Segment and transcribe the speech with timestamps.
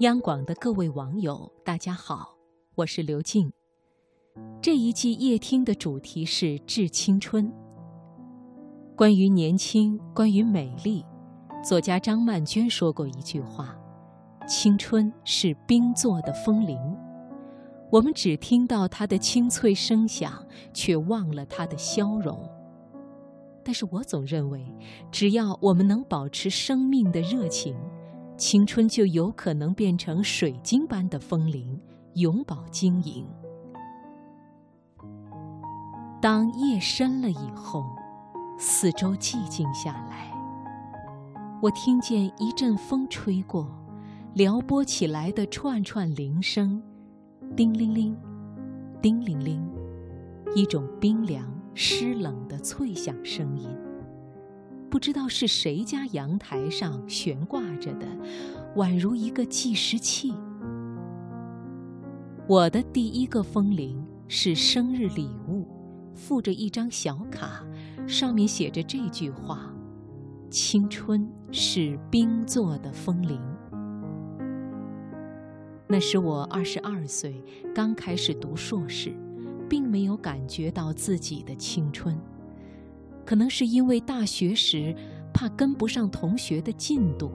[0.00, 2.34] 央广的各位网友，大家好，
[2.74, 3.52] 我是刘静。
[4.60, 7.52] 这一季夜听的主题是致青春。
[8.96, 11.04] 关于年轻，关于美丽，
[11.62, 13.78] 作家张曼娟说过一句话
[14.48, 16.76] ：“青春是冰做的风铃，
[17.88, 22.36] 我们只听到它的清脆声响，却忘了它的消融。”
[23.62, 24.74] 但是我总认为，
[25.12, 27.76] 只要我们能保持生命的热情，
[28.36, 31.80] 青春就有可能变成水晶般的风铃，
[32.14, 33.26] 永葆晶莹。
[36.20, 37.84] 当夜深了以后，
[38.58, 40.32] 四周寂静下来，
[41.62, 43.68] 我听见一阵风吹过，
[44.34, 46.82] 撩拨起来的串串铃声，
[47.56, 48.16] 叮铃铃，
[49.00, 49.64] 叮铃铃，
[50.54, 51.52] 一种冰凉。
[51.76, 53.68] 湿冷的脆响声音，
[54.94, 58.06] 不知道是谁家阳台上悬挂着的，
[58.76, 60.32] 宛如一个计时器。
[62.46, 65.66] 我的第一个风铃是生日礼物，
[66.14, 67.66] 附着一张小卡，
[68.06, 69.74] 上面写着这句话
[70.48, 73.40] ：“青春是冰做的风铃。”
[75.90, 77.42] 那时我二十二岁，
[77.74, 79.12] 刚开始读硕士。
[79.66, 82.16] 并没有感觉到自己的青春，
[83.24, 84.94] 可能是因为大学时
[85.32, 87.30] 怕跟不上同学的进度，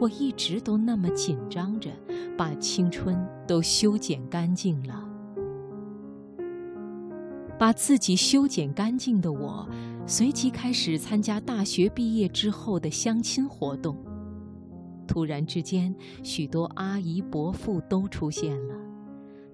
[0.00, 1.90] 我一直都那么紧张着，
[2.36, 5.04] 把青春都修剪干净了。
[7.58, 9.68] 把自己修剪干净的我，
[10.06, 13.96] 随即开始参加大学毕业之后的相亲活动。
[15.08, 18.74] 突然之间，许多阿姨伯父都出现了。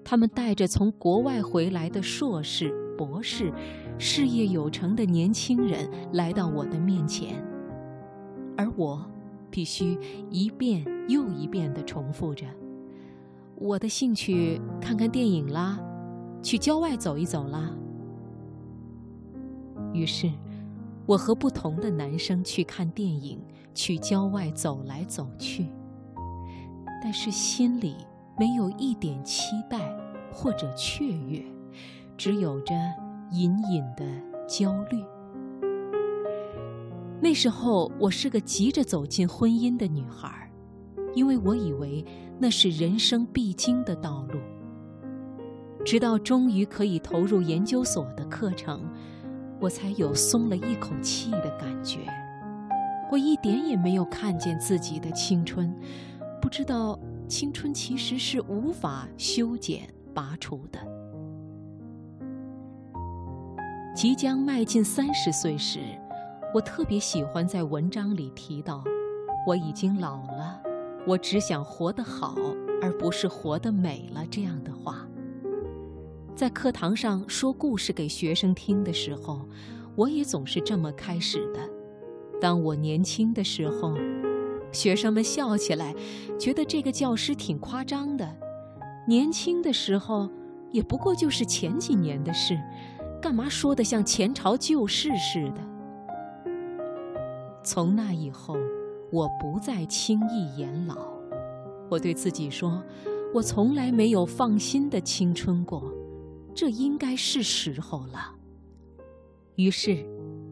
[0.04, 3.50] 他们带着从国外回来的硕士、博士、
[3.98, 7.42] 事业有成的年轻人来到我的面前，
[8.56, 9.04] 而我
[9.50, 9.98] 必须
[10.30, 12.46] 一遍又一遍地重复着
[13.56, 15.78] ：“我的兴趣，看看电影啦，
[16.42, 17.70] 去郊外走一走啦。”
[19.92, 20.30] 于是，
[21.06, 23.40] 我和不同的男生去看电影，
[23.74, 25.66] 去郊外走来走去，
[27.02, 27.96] 但是心里……
[28.36, 29.78] 没有一点期待
[30.32, 31.40] 或者雀跃，
[32.16, 32.74] 只有着
[33.34, 34.04] 隐隐的
[34.46, 35.04] 焦虑。
[37.20, 40.50] 那时候我是个急着走进婚姻的女孩，
[41.14, 42.04] 因为我以为
[42.38, 44.38] 那是人生必经的道路。
[45.84, 48.82] 直到终于可以投入研究所的课程，
[49.60, 52.00] 我才有松了一口气的感觉。
[53.10, 55.74] 我一点也没有看见自己的青春，
[56.40, 56.98] 不知道。
[57.26, 60.78] 青春其实是无法修剪拔除的。
[63.94, 65.78] 即将迈进三十岁时，
[66.52, 68.82] 我特别喜欢在文章里提到
[69.46, 70.60] ：“我已经老了，
[71.06, 72.34] 我只想活得好，
[72.82, 75.06] 而不是活得美了。”这样的话，
[76.34, 79.48] 在课堂上说故事给学生听的时候，
[79.94, 81.60] 我也总是这么开始的
[82.40, 83.94] ：“当我年轻的时候。”
[84.72, 85.94] 学生们笑起来，
[86.36, 88.36] 觉得这个教师挺夸张的。
[89.06, 90.28] 年轻的时候，
[90.72, 92.60] 也不过就是前几年的事，
[93.24, 95.62] 干嘛说的像前朝旧事似的？
[97.62, 98.54] 从那以后，
[99.10, 100.98] 我不再轻易言老。
[101.90, 102.82] 我对自己说，
[103.32, 105.90] 我从来没有放心的青春过，
[106.54, 108.34] 这应该是时候了。
[109.54, 110.06] 于是，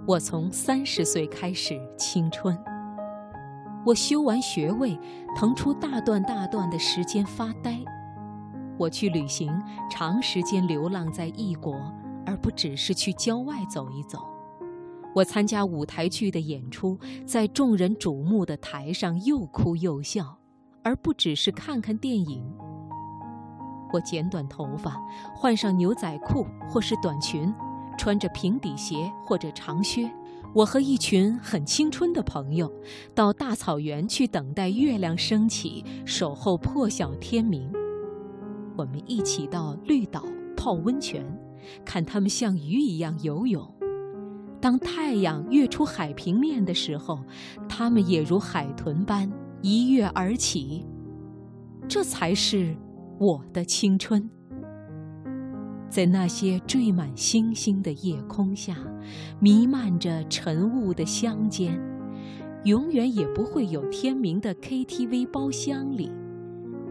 [0.07, 2.59] 我从三十岁开始青春。
[3.85, 4.99] 我修完学位，
[5.37, 7.79] 腾出大段大段的时间发呆。
[8.79, 9.53] 我去旅行，
[9.91, 11.79] 长时间流浪在异国，
[12.27, 14.27] 而不只是去郊外走一走。
[15.15, 20.39] 我参加舞台剧的演出，在众人瞩目的台上又哭又笑，
[20.83, 22.43] 而不只是看看电影。
[23.93, 24.99] 我剪短头发，
[25.35, 27.53] 换上牛仔裤或是短裙，
[27.99, 30.11] 穿着平底鞋或者长靴。
[30.55, 32.71] 我和一群很青春的朋友，
[33.15, 37.71] 到大草原去等待月亮升起，守候破晓天明。
[38.77, 40.25] 我们一起到绿岛
[40.57, 41.23] 泡温泉，
[41.85, 43.69] 看他们像鱼一样游泳。
[44.61, 47.19] 当太阳跃出海平面的时候，
[47.69, 49.31] 他们也如海豚般
[49.61, 50.87] 一跃而起。
[51.89, 52.77] 这才是
[53.19, 54.31] 我的青春。
[55.91, 58.77] 在那些缀满星星的夜空下，
[59.41, 61.79] 弥漫着晨雾的乡间，
[62.65, 66.11] 永远也不会有天明的 KTV 包厢里，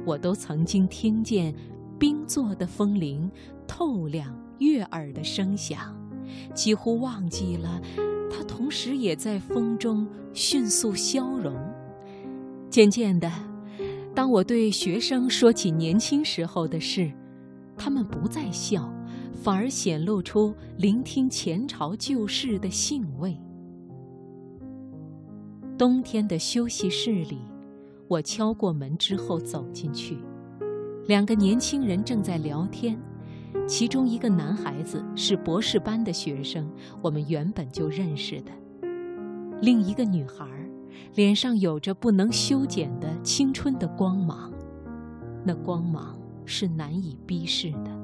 [0.05, 1.55] 我都曾经听见
[1.97, 3.31] 冰做的风铃
[3.65, 5.79] 透亮悦耳的声响，
[6.53, 7.81] 几乎忘记了
[8.29, 11.53] 它同时也在风中迅速消融。
[12.69, 13.29] 渐渐的，
[14.13, 17.11] 当我对学生说起年轻时候的事，
[17.75, 18.87] 他们不再笑，
[19.33, 23.35] 反而显露出聆听前朝旧事的兴味。
[25.75, 27.39] 冬天的休息室里，
[28.07, 30.15] 我敲过门之后走进去，
[31.07, 32.95] 两个年轻人正在聊天，
[33.67, 36.69] 其中一个男孩子是博士班的学生，
[37.01, 38.51] 我们原本就认识的；
[39.61, 40.45] 另一个女孩，
[41.15, 44.51] 脸上有着不能修剪的青春的光芒，
[45.43, 48.01] 那光芒是难以逼视的。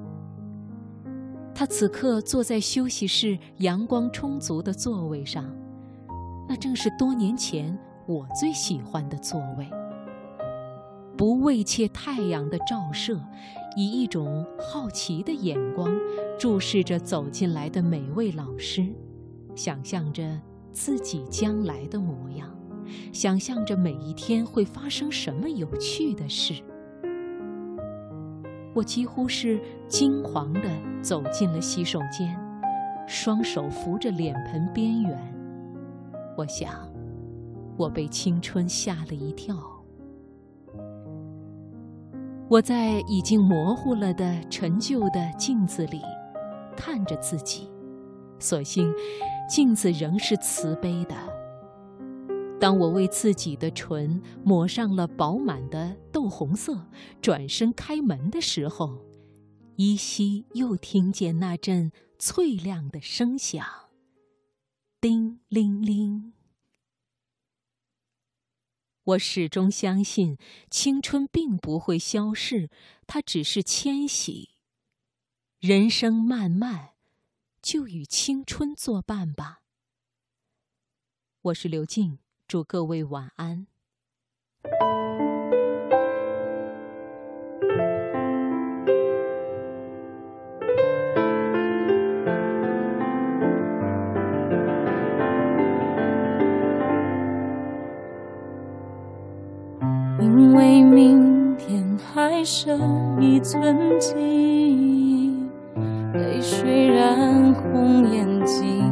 [1.54, 5.52] 她此刻坐在休息室阳光充足的座位上。
[6.48, 9.68] 那正是多年前我最喜欢的座位。
[11.18, 13.20] 不畏怯太阳的照射，
[13.76, 15.92] 以一种好奇的眼光
[16.38, 18.86] 注视着走进来的每位老师，
[19.56, 20.40] 想象着
[20.72, 22.56] 自己将来的模样，
[23.12, 26.54] 想象着每一天会发生什么有趣的事。
[28.76, 30.70] 我几乎是惊惶地
[31.02, 32.40] 走进了洗手间，
[33.08, 35.20] 双手扶着脸盆边缘。
[36.38, 36.88] 我想，
[37.76, 39.58] 我被青春吓了一跳。
[42.50, 46.02] 我在已经模糊了的陈旧的镜子里
[46.78, 47.70] 看着自己，
[48.40, 48.90] 所幸
[49.50, 51.16] 镜子仍是慈悲的。
[52.58, 56.88] 当我为自己的唇抹上了饱满的豆红色，
[57.22, 58.98] 转身开门的时候，
[59.76, 63.66] 依稀又听见那阵脆亮的声响。
[65.02, 66.37] 叮铃铃。
[69.08, 70.38] 我始终相信，
[70.70, 72.70] 青春并不会消逝，
[73.06, 74.50] 它只是迁徙。
[75.60, 76.90] 人生漫漫，
[77.62, 79.62] 就与青春作伴吧。
[81.40, 82.20] 我是刘静，
[82.50, 83.68] 祝各位晚安。
[102.50, 105.34] 剩一寸记忆，
[106.14, 108.90] 泪水染红眼睛。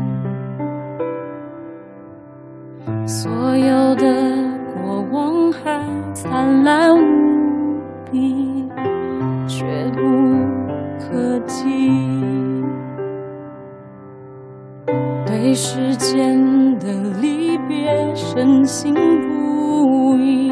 [3.07, 4.03] 所有的
[4.73, 5.81] 过往还
[6.13, 7.79] 灿烂无
[8.11, 8.67] 比，
[9.47, 10.01] 却不
[10.99, 11.63] 可及。
[15.25, 16.37] 对时间
[16.77, 16.87] 的
[17.21, 20.51] 离别，深信不疑。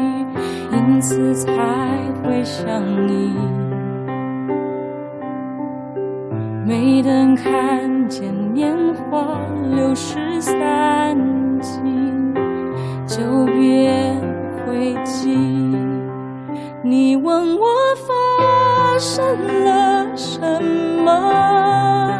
[1.04, 1.52] 因此才
[2.22, 3.30] 会相依。
[6.64, 9.38] 没等看见年华
[9.76, 11.14] 流逝散
[11.60, 12.32] 尽，
[13.06, 14.18] 就别
[14.64, 15.36] 回击。
[16.82, 17.66] 你问我
[18.08, 19.26] 发生
[19.62, 20.40] 了什
[21.04, 22.18] 么？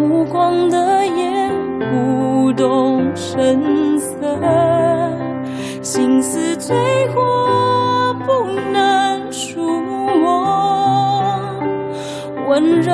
[0.00, 1.52] 无光的夜，
[1.92, 4.16] 不动声色，
[5.80, 6.76] 心思最
[7.14, 7.47] 火。
[8.48, 10.26] 不能触摸，
[12.48, 12.90] 温柔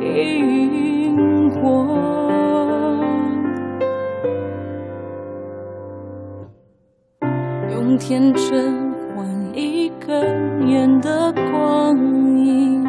[0.00, 1.60] 萤火，
[7.70, 11.94] 用天真换一根烟的光
[12.38, 12.82] 阴，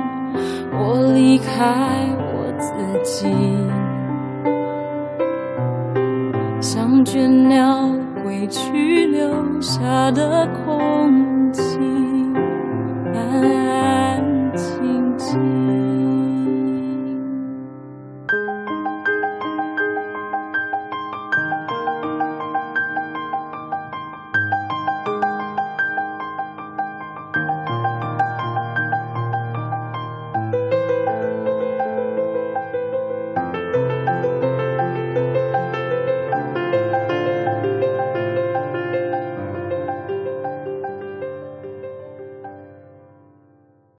[0.71, 2.71] 我离开我自
[3.03, 3.27] 己，
[6.61, 7.90] 像倦鸟。
[8.41, 10.90] 你去留下的空。